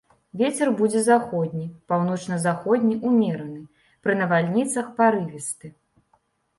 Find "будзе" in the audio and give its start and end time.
0.79-1.01